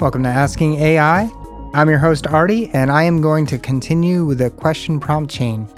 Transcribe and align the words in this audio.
Welcome 0.00 0.22
to 0.22 0.30
Asking 0.30 0.76
AI. 0.76 1.30
I'm 1.74 1.90
your 1.90 1.98
host, 1.98 2.26
Artie, 2.26 2.70
and 2.72 2.90
I 2.90 3.02
am 3.02 3.20
going 3.20 3.44
to 3.44 3.58
continue 3.58 4.24
with 4.24 4.38
the 4.38 4.48
question 4.48 4.98
prompt 4.98 5.30
chain. 5.30 5.68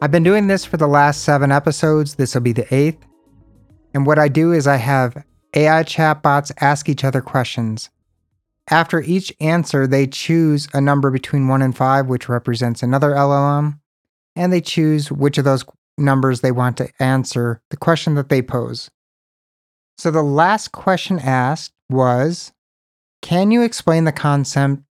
I've 0.00 0.12
been 0.12 0.22
doing 0.22 0.46
this 0.46 0.64
for 0.64 0.78
the 0.78 0.86
last 0.86 1.24
seven 1.24 1.52
episodes. 1.52 2.14
This 2.14 2.32
will 2.32 2.40
be 2.40 2.54
the 2.54 2.74
eighth. 2.74 3.04
And 3.92 4.06
what 4.06 4.18
I 4.18 4.28
do 4.28 4.52
is 4.52 4.66
I 4.66 4.76
have 4.76 5.26
AI 5.52 5.82
chatbots 5.82 6.52
ask 6.58 6.88
each 6.88 7.04
other 7.04 7.20
questions. 7.20 7.90
After 8.70 9.02
each 9.02 9.30
answer, 9.38 9.86
they 9.86 10.06
choose 10.06 10.68
a 10.72 10.80
number 10.80 11.10
between 11.10 11.48
1 11.48 11.60
and 11.60 11.76
5, 11.76 12.06
which 12.06 12.30
represents 12.30 12.82
another 12.82 13.10
LLM, 13.10 13.78
and 14.34 14.50
they 14.50 14.62
choose 14.62 15.12
which 15.12 15.36
of 15.36 15.44
those 15.44 15.66
numbers 15.98 16.40
they 16.40 16.50
want 16.50 16.78
to 16.78 16.88
answer 16.98 17.60
the 17.68 17.76
question 17.76 18.14
that 18.14 18.30
they 18.30 18.40
pose. 18.40 18.90
So 19.98 20.10
the 20.10 20.22
last 20.22 20.72
question 20.72 21.18
asked 21.18 21.72
was 21.88 22.52
Can 23.22 23.50
you 23.50 23.62
explain 23.62 24.04
the 24.04 24.12
concept? 24.12 24.82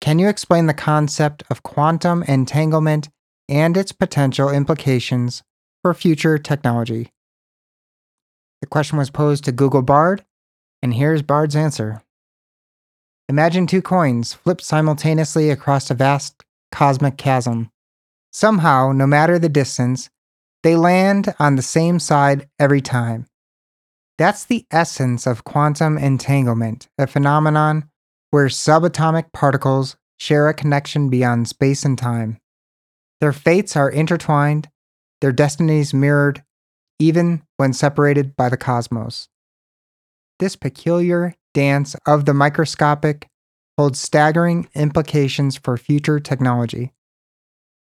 Can 0.00 0.18
you 0.18 0.28
explain 0.28 0.66
the 0.66 0.74
concept 0.74 1.42
of 1.48 1.62
quantum 1.62 2.22
entanglement 2.24 3.08
and 3.48 3.76
its 3.76 3.92
potential 3.92 4.50
implications 4.50 5.42
for 5.82 5.94
future 5.94 6.38
technology? 6.38 7.12
The 8.60 8.66
question 8.66 8.98
was 8.98 9.10
posed 9.10 9.44
to 9.44 9.52
Google 9.52 9.82
Bard, 9.82 10.24
and 10.82 10.94
here's 10.94 11.22
Bard's 11.22 11.56
answer. 11.56 12.02
Imagine 13.28 13.66
two 13.66 13.82
coins 13.82 14.34
flipped 14.34 14.62
simultaneously 14.62 15.50
across 15.50 15.90
a 15.90 15.94
vast 15.94 16.42
cosmic 16.70 17.16
chasm. 17.16 17.70
Somehow, 18.32 18.92
no 18.92 19.06
matter 19.06 19.38
the 19.38 19.48
distance, 19.48 20.10
they 20.62 20.76
land 20.76 21.34
on 21.38 21.56
the 21.56 21.62
same 21.62 21.98
side 21.98 22.48
every 22.58 22.80
time. 22.80 23.26
That's 24.22 24.44
the 24.44 24.64
essence 24.70 25.26
of 25.26 25.42
quantum 25.42 25.98
entanglement, 25.98 26.86
a 26.96 27.08
phenomenon 27.08 27.90
where 28.30 28.46
subatomic 28.46 29.32
particles 29.32 29.96
share 30.16 30.46
a 30.46 30.54
connection 30.54 31.10
beyond 31.10 31.48
space 31.48 31.84
and 31.84 31.98
time. 31.98 32.38
Their 33.20 33.32
fates 33.32 33.74
are 33.74 33.90
intertwined, 33.90 34.68
their 35.20 35.32
destinies 35.32 35.92
mirrored, 35.92 36.44
even 37.00 37.42
when 37.56 37.72
separated 37.72 38.36
by 38.36 38.48
the 38.48 38.56
cosmos. 38.56 39.26
This 40.38 40.54
peculiar 40.54 41.34
dance 41.52 41.96
of 42.06 42.24
the 42.24 42.32
microscopic 42.32 43.26
holds 43.76 43.98
staggering 43.98 44.68
implications 44.76 45.56
for 45.56 45.76
future 45.76 46.20
technology. 46.20 46.92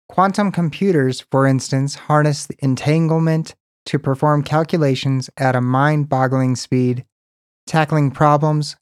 Quantum 0.08 0.50
computers, 0.50 1.24
for 1.30 1.46
instance, 1.46 1.94
harness 1.94 2.46
the 2.46 2.56
entanglement 2.58 3.54
to 3.86 3.98
perform 3.98 4.42
calculations 4.42 5.30
at 5.36 5.56
a 5.56 5.60
mind 5.60 6.08
boggling 6.08 6.56
speed, 6.56 7.04
tackling 7.66 8.10
problems 8.10 8.76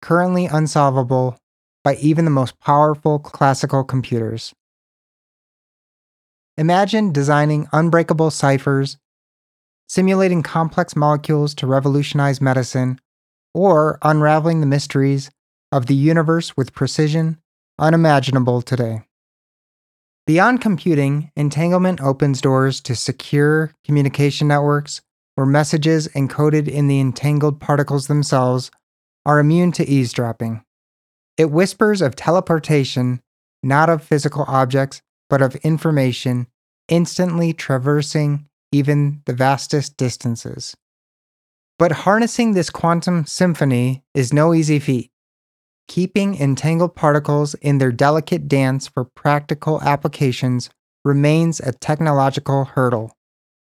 currently 0.00 0.46
unsolvable 0.46 1.36
by 1.82 1.96
even 1.96 2.24
the 2.24 2.30
most 2.30 2.60
powerful 2.60 3.18
classical 3.18 3.82
computers. 3.82 4.54
Imagine 6.56 7.12
designing 7.12 7.66
unbreakable 7.72 8.30
ciphers, 8.30 8.98
simulating 9.88 10.42
complex 10.42 10.94
molecules 10.94 11.54
to 11.54 11.66
revolutionize 11.66 12.40
medicine, 12.40 13.00
or 13.54 13.98
unraveling 14.02 14.60
the 14.60 14.66
mysteries 14.66 15.30
of 15.72 15.86
the 15.86 15.94
universe 15.94 16.56
with 16.56 16.74
precision 16.74 17.38
unimaginable 17.78 18.62
today. 18.62 19.02
Beyond 20.26 20.62
computing, 20.62 21.30
entanglement 21.36 22.00
opens 22.00 22.40
doors 22.40 22.80
to 22.82 22.96
secure 22.96 23.74
communication 23.84 24.48
networks 24.48 25.02
where 25.34 25.46
messages 25.46 26.08
encoded 26.08 26.66
in 26.66 26.86
the 26.88 26.98
entangled 26.98 27.60
particles 27.60 28.06
themselves 28.06 28.70
are 29.26 29.38
immune 29.38 29.72
to 29.72 29.86
eavesdropping. 29.86 30.64
It 31.36 31.50
whispers 31.50 32.00
of 32.00 32.16
teleportation, 32.16 33.20
not 33.62 33.90
of 33.90 34.02
physical 34.02 34.44
objects, 34.48 35.02
but 35.28 35.42
of 35.42 35.56
information 35.56 36.46
instantly 36.88 37.52
traversing 37.52 38.46
even 38.72 39.22
the 39.26 39.32
vastest 39.34 39.96
distances. 39.96 40.74
But 41.78 41.92
harnessing 41.92 42.52
this 42.52 42.70
quantum 42.70 43.26
symphony 43.26 44.04
is 44.14 44.32
no 44.32 44.54
easy 44.54 44.78
feat. 44.78 45.10
Keeping 45.88 46.34
entangled 46.36 46.94
particles 46.94 47.54
in 47.54 47.78
their 47.78 47.92
delicate 47.92 48.48
dance 48.48 48.86
for 48.86 49.04
practical 49.04 49.80
applications 49.82 50.70
remains 51.04 51.60
a 51.60 51.72
technological 51.72 52.64
hurdle. 52.64 53.12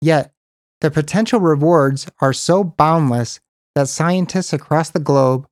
Yet, 0.02 0.34
the 0.82 0.90
potential 0.90 1.40
rewards 1.40 2.08
are 2.22 2.34
so 2.34 2.64
boundless 2.64 3.40
that 3.76 3.90
scientists 3.90 4.54
across 4.54 4.90
the 4.90 5.00
globe 5.00 5.48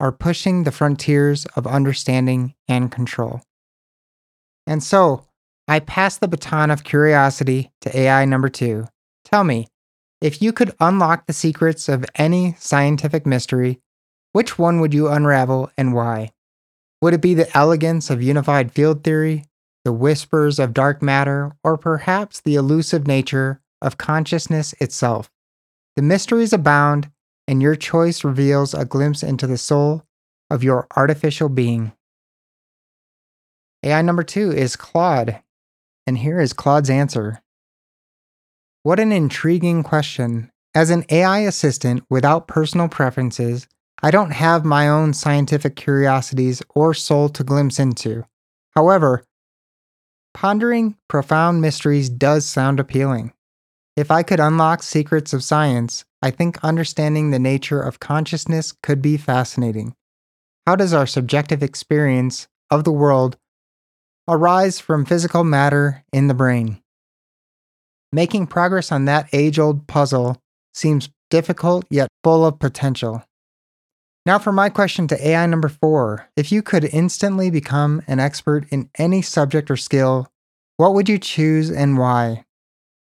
are 0.00 0.12
pushing 0.12 0.64
the 0.64 0.72
frontiers 0.72 1.46
of 1.56 1.66
understanding 1.66 2.54
and 2.66 2.90
control. 2.90 3.42
And 4.66 4.82
so, 4.82 5.26
I 5.68 5.80
pass 5.80 6.18
the 6.18 6.28
baton 6.28 6.70
of 6.70 6.84
curiosity 6.84 7.72
to 7.82 7.96
AI 7.96 8.24
number 8.24 8.48
two. 8.48 8.86
Tell 9.24 9.44
me, 9.44 9.68
if 10.20 10.42
you 10.42 10.52
could 10.52 10.74
unlock 10.80 11.26
the 11.26 11.32
secrets 11.32 11.88
of 11.88 12.04
any 12.16 12.56
scientific 12.58 13.26
mystery, 13.26 13.80
which 14.34 14.58
one 14.58 14.80
would 14.80 14.92
you 14.92 15.06
unravel 15.06 15.70
and 15.78 15.94
why? 15.94 16.32
Would 17.00 17.14
it 17.14 17.20
be 17.20 17.34
the 17.34 17.56
elegance 17.56 18.10
of 18.10 18.20
unified 18.20 18.72
field 18.72 19.04
theory, 19.04 19.44
the 19.84 19.92
whispers 19.92 20.58
of 20.58 20.74
dark 20.74 21.00
matter, 21.00 21.52
or 21.62 21.78
perhaps 21.78 22.40
the 22.40 22.56
elusive 22.56 23.06
nature 23.06 23.60
of 23.80 23.96
consciousness 23.96 24.74
itself? 24.80 25.30
The 25.94 26.02
mysteries 26.02 26.52
abound, 26.52 27.12
and 27.46 27.62
your 27.62 27.76
choice 27.76 28.24
reveals 28.24 28.74
a 28.74 28.84
glimpse 28.84 29.22
into 29.22 29.46
the 29.46 29.56
soul 29.56 30.02
of 30.50 30.64
your 30.64 30.88
artificial 30.96 31.48
being. 31.48 31.92
AI 33.84 34.02
number 34.02 34.24
two 34.24 34.50
is 34.50 34.74
Claude, 34.74 35.40
and 36.08 36.18
here 36.18 36.40
is 36.40 36.52
Claude's 36.52 36.90
answer. 36.90 37.40
What 38.82 38.98
an 38.98 39.12
intriguing 39.12 39.84
question. 39.84 40.50
As 40.74 40.90
an 40.90 41.04
AI 41.08 41.38
assistant 41.40 42.02
without 42.10 42.48
personal 42.48 42.88
preferences, 42.88 43.68
I 44.02 44.10
don't 44.10 44.32
have 44.32 44.64
my 44.64 44.88
own 44.88 45.14
scientific 45.14 45.76
curiosities 45.76 46.62
or 46.74 46.94
soul 46.94 47.28
to 47.30 47.44
glimpse 47.44 47.78
into. 47.78 48.24
However, 48.74 49.24
pondering 50.34 50.96
profound 51.08 51.60
mysteries 51.60 52.10
does 52.10 52.44
sound 52.44 52.80
appealing. 52.80 53.32
If 53.96 54.10
I 54.10 54.22
could 54.22 54.40
unlock 54.40 54.82
secrets 54.82 55.32
of 55.32 55.44
science, 55.44 56.04
I 56.20 56.30
think 56.30 56.62
understanding 56.64 57.30
the 57.30 57.38
nature 57.38 57.80
of 57.80 58.00
consciousness 58.00 58.72
could 58.82 59.00
be 59.00 59.16
fascinating. 59.16 59.94
How 60.66 60.74
does 60.74 60.92
our 60.92 61.06
subjective 61.06 61.62
experience 61.62 62.48
of 62.70 62.84
the 62.84 62.92
world 62.92 63.36
arise 64.26 64.80
from 64.80 65.04
physical 65.04 65.44
matter 65.44 66.02
in 66.12 66.26
the 66.26 66.34
brain? 66.34 66.80
Making 68.12 68.46
progress 68.48 68.90
on 68.90 69.04
that 69.04 69.28
age 69.32 69.58
old 69.58 69.86
puzzle 69.86 70.40
seems 70.72 71.10
difficult 71.30 71.84
yet 71.90 72.08
full 72.22 72.44
of 72.44 72.58
potential. 72.58 73.22
Now, 74.26 74.38
for 74.38 74.52
my 74.52 74.70
question 74.70 75.06
to 75.08 75.28
AI 75.28 75.44
number 75.46 75.68
four 75.68 76.30
if 76.34 76.50
you 76.50 76.62
could 76.62 76.84
instantly 76.84 77.50
become 77.50 78.02
an 78.06 78.20
expert 78.20 78.66
in 78.70 78.88
any 78.96 79.20
subject 79.20 79.70
or 79.70 79.76
skill, 79.76 80.28
what 80.78 80.94
would 80.94 81.08
you 81.08 81.18
choose 81.18 81.70
and 81.70 81.98
why? 81.98 82.46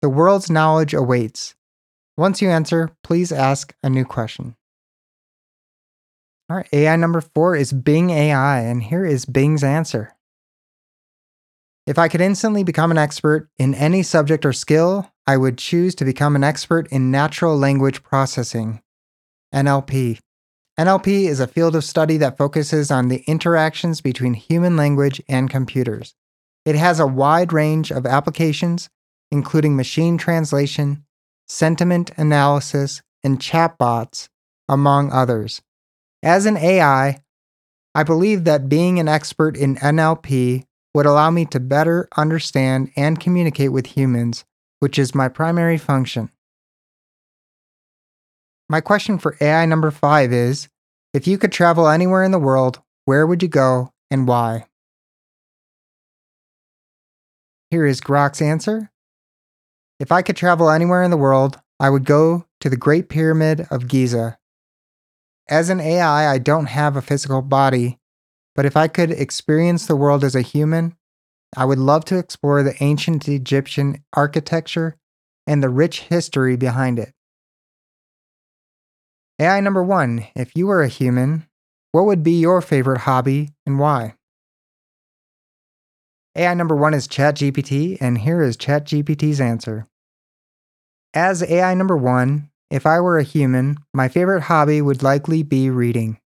The 0.01 0.09
world's 0.09 0.49
knowledge 0.51 0.93
awaits. 0.93 1.55
Once 2.17 2.41
you 2.41 2.49
answer, 2.49 2.91
please 3.03 3.31
ask 3.31 3.73
a 3.81 3.89
new 3.89 4.05
question. 4.05 4.55
All 6.49 6.57
right, 6.57 6.69
AI 6.71 6.95
number 6.95 7.21
four 7.21 7.55
is 7.55 7.73
Bing 7.73 8.11
AI, 8.11 8.61
and 8.61 8.81
here 8.81 9.05
is 9.05 9.25
Bing's 9.25 9.63
answer. 9.63 10.15
If 11.87 11.97
I 11.97 12.07
could 12.07 12.21
instantly 12.21 12.63
become 12.63 12.91
an 12.91 12.97
expert 12.97 13.49
in 13.57 13.73
any 13.73 14.03
subject 14.03 14.45
or 14.45 14.53
skill, 14.53 15.11
I 15.25 15.35
would 15.35 15.57
choose 15.57 15.95
to 15.95 16.05
become 16.05 16.35
an 16.35 16.43
expert 16.43 16.87
in 16.91 17.11
natural 17.11 17.57
language 17.57 18.03
processing, 18.03 18.81
NLP. 19.53 20.19
NLP 20.79 21.27
is 21.27 21.39
a 21.39 21.47
field 21.47 21.75
of 21.75 21.83
study 21.83 22.17
that 22.17 22.37
focuses 22.37 22.91
on 22.91 23.07
the 23.07 23.23
interactions 23.25 23.99
between 23.99 24.35
human 24.35 24.77
language 24.77 25.19
and 25.27 25.49
computers. 25.49 26.13
It 26.65 26.75
has 26.75 26.99
a 26.99 27.07
wide 27.07 27.51
range 27.51 27.89
of 27.89 28.05
applications, 28.05 28.87
including 29.31 29.75
machine 29.75 30.19
translation, 30.19 31.03
sentiment 31.47 32.11
analysis, 32.15 33.01
and 33.23 33.39
chatbots, 33.39 34.29
among 34.69 35.11
others. 35.11 35.63
As 36.21 36.45
an 36.45 36.57
AI, 36.57 37.23
I 37.95 38.03
believe 38.03 38.43
that 38.43 38.69
being 38.69 38.99
an 38.99 39.07
expert 39.07 39.57
in 39.57 39.77
NLP 39.77 40.65
would 40.93 41.07
allow 41.07 41.31
me 41.31 41.45
to 41.45 41.59
better 41.59 42.07
understand 42.15 42.91
and 42.95 43.19
communicate 43.19 43.71
with 43.71 43.87
humans, 43.87 44.45
which 44.79 44.99
is 44.99 45.15
my 45.15 45.27
primary 45.27 45.79
function. 45.79 46.29
My 48.69 48.81
question 48.81 49.17
for 49.17 49.37
AI 49.39 49.65
number 49.65 49.91
five 49.91 50.33
is 50.33 50.67
If 51.13 51.25
you 51.25 51.37
could 51.37 51.53
travel 51.53 51.87
anywhere 51.87 52.23
in 52.23 52.31
the 52.31 52.39
world, 52.39 52.81
where 53.05 53.25
would 53.25 53.41
you 53.41 53.47
go 53.47 53.93
and 54.11 54.27
why? 54.27 54.67
Here 57.71 57.85
is 57.85 58.01
Grok's 58.01 58.41
answer. 58.41 58.91
If 59.99 60.11
I 60.11 60.21
could 60.21 60.35
travel 60.35 60.69
anywhere 60.69 61.01
in 61.01 61.11
the 61.11 61.17
world, 61.17 61.59
I 61.79 61.89
would 61.89 62.03
go 62.05 62.45
to 62.59 62.69
the 62.69 62.77
Great 62.77 63.07
Pyramid 63.07 63.67
of 63.71 63.87
Giza. 63.87 64.37
As 65.49 65.69
an 65.69 65.79
AI, 65.79 66.31
I 66.31 66.37
don't 66.37 66.65
have 66.65 66.97
a 66.97 67.01
physical 67.01 67.41
body, 67.41 67.99
but 68.53 68.65
if 68.65 68.75
I 68.75 68.89
could 68.89 69.11
experience 69.11 69.85
the 69.85 69.95
world 69.95 70.23
as 70.23 70.35
a 70.35 70.41
human, 70.41 70.97
I 71.55 71.63
would 71.63 71.79
love 71.79 72.03
to 72.05 72.17
explore 72.17 72.63
the 72.63 72.81
ancient 72.83 73.29
Egyptian 73.29 74.03
architecture 74.13 74.97
and 75.45 75.63
the 75.63 75.69
rich 75.69 76.01
history 76.01 76.57
behind 76.57 76.99
it. 76.99 77.13
AI 79.39 79.59
number 79.59 79.83
one 79.83 80.25
If 80.35 80.51
you 80.55 80.65
were 80.65 80.81
a 80.81 80.87
human, 80.87 81.45
what 81.91 82.05
would 82.05 82.23
be 82.23 82.39
your 82.39 82.59
favorite 82.59 83.01
hobby 83.01 83.53
and 83.67 83.77
why? 83.77 84.15
AI 86.35 86.55
number 86.55 86.75
one 86.75 86.95
is 86.95 87.07
ChatGPT, 87.07 87.97
and 88.01 88.17
here 88.17 88.41
is 88.41 88.57
ChatGPT's 88.57 89.39
answer. 89.39 89.87
As 91.13 91.43
AI 91.43 91.75
number 91.75 91.95
one, 91.95 92.49
if 92.71 92.87
I 92.87 92.99
were 92.99 93.19
a 93.19 93.23
human, 93.23 93.77
my 93.93 94.07
favorite 94.07 94.41
hobby 94.41 94.81
would 94.81 95.03
likely 95.03 95.43
be 95.43 95.69
reading. 95.69 96.17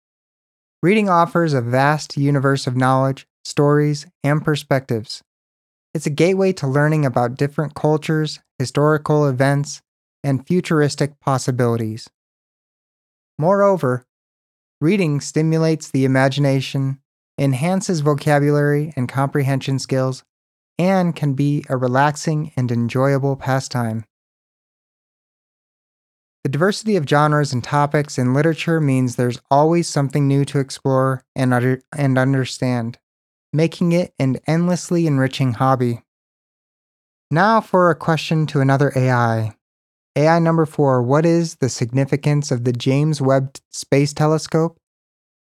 Reading 0.80 1.08
offers 1.08 1.52
a 1.52 1.60
vast 1.60 2.16
universe 2.16 2.68
of 2.68 2.76
knowledge, 2.76 3.26
stories, 3.44 4.06
and 4.22 4.44
perspectives. 4.44 5.22
It's 5.94 6.06
a 6.06 6.10
gateway 6.10 6.52
to 6.54 6.68
learning 6.68 7.04
about 7.04 7.36
different 7.36 7.74
cultures, 7.74 8.38
historical 8.58 9.26
events, 9.26 9.82
and 10.22 10.46
futuristic 10.46 11.18
possibilities. 11.18 12.08
Moreover, 13.40 14.04
reading 14.82 15.18
stimulates 15.18 15.90
the 15.90 16.04
imagination 16.04 17.00
enhances 17.38 18.00
vocabulary 18.00 18.92
and 18.96 19.08
comprehension 19.08 19.78
skills, 19.78 20.24
and 20.78 21.16
can 21.16 21.32
be 21.32 21.64
a 21.70 21.76
relaxing 21.78 22.52
and 22.54 22.70
enjoyable 22.70 23.36
pastime. 23.36 24.04
The 26.44 26.50
diversity 26.50 26.96
of 26.96 27.08
genres 27.08 27.50
and 27.54 27.64
topics 27.64 28.18
in 28.18 28.34
literature 28.34 28.78
means 28.78 29.16
there's 29.16 29.40
always 29.50 29.88
something 29.88 30.28
new 30.28 30.44
to 30.44 30.58
explore 30.58 31.24
and, 31.34 31.54
under- 31.54 31.80
and 31.96 32.18
understand, 32.18 32.98
making 33.54 33.92
it 33.92 34.12
an 34.18 34.36
endlessly 34.46 35.06
enriching 35.06 35.54
hobby. 35.54 36.02
Now 37.30 37.62
for 37.62 37.90
a 37.90 37.94
question 37.94 38.44
to 38.48 38.60
another 38.60 38.92
AI. 38.94 39.56
AI 40.16 40.38
number 40.38 40.66
four 40.66 41.02
What 41.02 41.24
is 41.24 41.56
the 41.56 41.68
significance 41.68 42.50
of 42.50 42.64
the 42.64 42.72
James 42.72 43.20
Webb 43.20 43.56
Space 43.70 44.12
Telescope, 44.12 44.78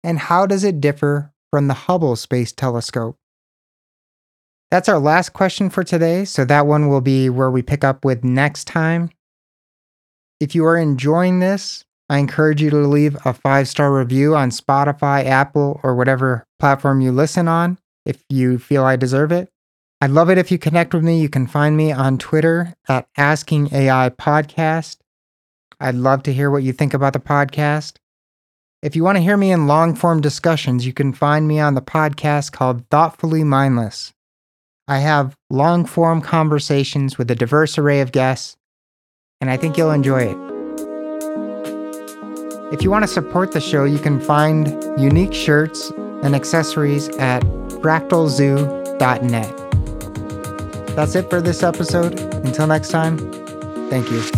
and 0.04 0.18
how 0.18 0.46
does 0.46 0.64
it 0.64 0.80
differ 0.80 1.32
from 1.50 1.68
the 1.68 1.74
Hubble 1.74 2.16
Space 2.16 2.52
Telescope. 2.52 3.16
That's 4.70 4.88
our 4.88 4.98
last 4.98 5.32
question 5.32 5.70
for 5.70 5.82
today, 5.82 6.24
so 6.24 6.44
that 6.44 6.66
one 6.66 6.88
will 6.88 7.00
be 7.00 7.30
where 7.30 7.50
we 7.50 7.62
pick 7.62 7.84
up 7.84 8.04
with 8.04 8.22
next 8.22 8.66
time. 8.66 9.10
If 10.40 10.54
you 10.54 10.64
are 10.66 10.76
enjoying 10.76 11.38
this, 11.38 11.84
I 12.10 12.18
encourage 12.18 12.60
you 12.62 12.70
to 12.70 12.76
leave 12.76 13.16
a 13.24 13.32
five 13.32 13.68
star 13.68 13.92
review 13.92 14.34
on 14.34 14.50
Spotify, 14.50 15.24
Apple, 15.24 15.80
or 15.82 15.94
whatever 15.94 16.44
platform 16.58 17.00
you 17.00 17.12
listen 17.12 17.48
on 17.48 17.78
if 18.04 18.22
you 18.28 18.58
feel 18.58 18.84
I 18.84 18.96
deserve 18.96 19.32
it. 19.32 19.50
I'd 20.00 20.10
love 20.10 20.30
it 20.30 20.38
if 20.38 20.52
you 20.52 20.58
connect 20.58 20.94
with 20.94 21.02
me. 21.02 21.20
You 21.20 21.28
can 21.28 21.48
find 21.48 21.76
me 21.76 21.90
on 21.90 22.18
Twitter 22.18 22.74
at 22.88 23.08
Asking 23.16 23.74
AI 23.74 24.10
Podcast. 24.10 24.98
I'd 25.80 25.96
love 25.96 26.22
to 26.24 26.32
hear 26.32 26.50
what 26.50 26.62
you 26.62 26.72
think 26.72 26.94
about 26.94 27.14
the 27.14 27.18
podcast. 27.18 27.96
If 28.80 28.94
you 28.94 29.02
want 29.02 29.16
to 29.16 29.22
hear 29.22 29.36
me 29.36 29.50
in 29.50 29.66
long 29.66 29.96
form 29.96 30.20
discussions, 30.20 30.86
you 30.86 30.92
can 30.92 31.12
find 31.12 31.48
me 31.48 31.58
on 31.58 31.74
the 31.74 31.82
podcast 31.82 32.52
called 32.52 32.88
Thoughtfully 32.90 33.42
Mindless. 33.42 34.12
I 34.86 34.98
have 34.98 35.36
long 35.50 35.84
form 35.84 36.20
conversations 36.20 37.18
with 37.18 37.28
a 37.32 37.34
diverse 37.34 37.76
array 37.76 38.00
of 38.00 38.12
guests, 38.12 38.56
and 39.40 39.50
I 39.50 39.56
think 39.56 39.76
you'll 39.76 39.90
enjoy 39.90 40.22
it. 40.22 40.38
If 42.72 42.82
you 42.82 42.90
want 42.90 43.02
to 43.02 43.08
support 43.08 43.50
the 43.50 43.60
show, 43.60 43.82
you 43.84 43.98
can 43.98 44.20
find 44.20 44.68
unique 45.00 45.34
shirts 45.34 45.90
and 46.22 46.36
accessories 46.36 47.08
at 47.16 47.42
fractalzoo.net. 47.82 49.67
That's 50.98 51.14
it 51.14 51.30
for 51.30 51.40
this 51.40 51.62
episode. 51.62 52.18
Until 52.44 52.66
next 52.66 52.88
time, 52.88 53.18
thank 53.88 54.10
you. 54.10 54.37